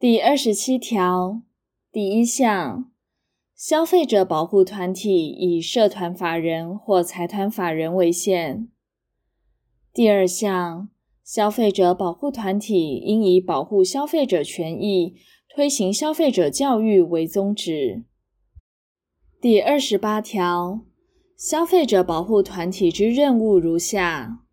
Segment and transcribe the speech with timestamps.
[0.00, 1.42] 第二十七条
[1.92, 2.90] 第一项，
[3.54, 8.70] 消费者保护团体以社团法人或财团法人为限。
[9.92, 10.88] 第二项，
[11.22, 15.16] 消费者保护团体应以保护消费者权益、
[15.54, 18.04] 推行消费者教育为宗旨。
[19.38, 20.80] 第二十八条，
[21.36, 24.46] 消费者保护团体之任务如下：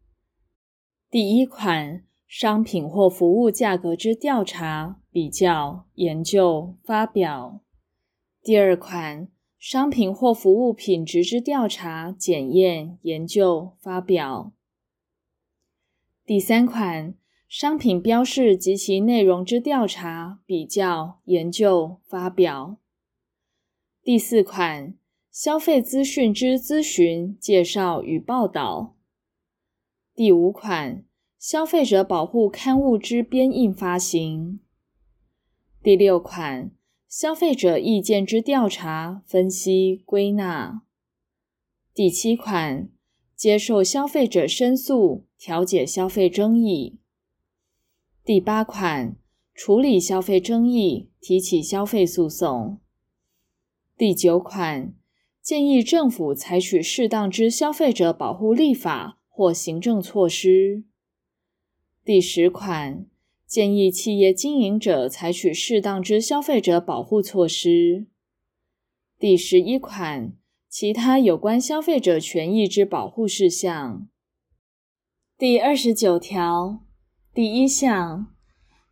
[1.10, 2.04] 第一款。
[2.28, 7.62] 商品或服务价格之调查、比较、研究、发表；
[8.44, 14.52] 第二款，商品或服务品质之调查、检验、研究、发表；
[16.26, 17.16] 第三款，
[17.48, 22.76] 商品标示及其内容之调查、比较、研究、发表；
[24.04, 24.94] 第四款，
[25.32, 28.96] 消费资讯之咨询、介绍与报道；
[30.14, 31.06] 第五款。
[31.40, 34.60] 消费者保护刊物之编印发行。
[35.84, 36.72] 第六款，
[37.08, 40.82] 消费者意见之调查、分析、归纳。
[41.94, 42.90] 第七款，
[43.36, 46.98] 接受消费者申诉、调解消费争议。
[48.26, 49.16] 第八款，
[49.54, 52.80] 处理消费争议、提起消费诉讼。
[53.96, 54.94] 第九款，
[55.40, 60.84] 建议政府采取适当之消费者保护立法或行政措施。
[62.08, 63.06] 第十款，
[63.46, 68.08] 建议企业经营者采取适当之消费者保护措施。
[69.20, 70.32] 第十一款，
[70.70, 74.08] 其他有关消费者权益之保护事项。
[75.38, 76.80] 第二十九条
[77.34, 78.28] 第一项，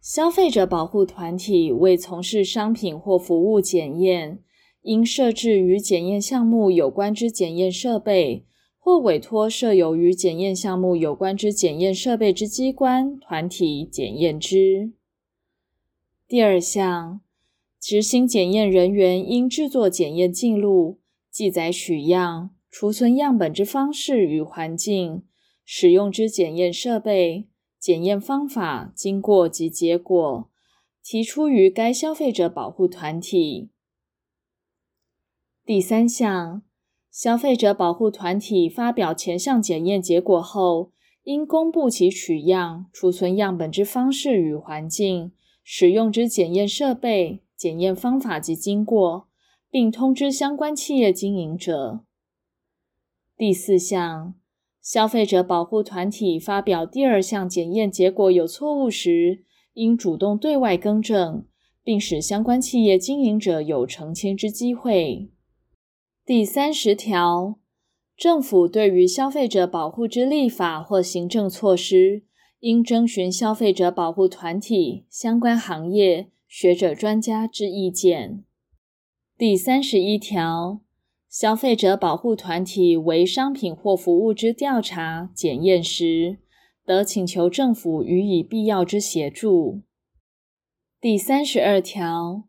[0.01, 4.43] 消费者保护团体为从事商品或服务检验，
[4.81, 8.45] 应设置与检验项目有关之检验设备。
[8.85, 14.93] 或委托设有与检验项目有关之检验设备之机关、团体检验之。
[16.27, 17.19] 第二项，
[17.79, 20.99] 执行检验人员应制作检验记录，
[21.31, 25.23] 记载取样、储存样本之方式与环境、
[25.63, 27.47] 使用之检验设备、
[27.79, 30.51] 检验方法、经过及结果，
[31.03, 33.71] 提出于该消费者保护团体。
[35.65, 36.61] 第三项。
[37.15, 40.91] 消费者保护团体发表前项检验结果后，
[41.23, 45.31] 应公布其取样、储存样本之方式与环境、
[45.63, 49.29] 使用之检验设备、检验方法及经过，
[49.71, 52.01] 并通知相关企业经营者。
[53.37, 54.33] 第四项，
[54.81, 59.45] 消费者保护团体发表第二项检验结果有错误时，
[59.75, 61.45] 应主动对外更正，
[61.81, 65.29] 并使相关企业经营者有澄清之机会。
[66.25, 67.59] 第三十条，
[68.17, 72.23] 政府对于消费者保护之立法或行政措施，
[72.61, 78.43] 应征询消费者保护团体、相关行业、学者专家之意见。
[79.37, 80.81] 第三十一条，
[81.29, 86.39] 消费者保护团体为商品或服务之调查、检验时，
[86.83, 89.83] 得请求政府予以必要之协助。
[90.99, 92.45] 第三十二条。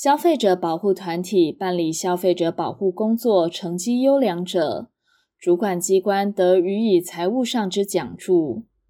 [0.00, 4.90] 消费者保护团体办理消费者保护工作成绩优良者，
[5.36, 8.62] 主管机关得予以财务上之奖助。